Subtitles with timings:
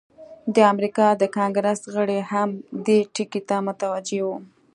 [0.55, 2.49] د امریکا د کانګریس غړي هم
[2.85, 4.35] دې ټکي ته متوجه وو.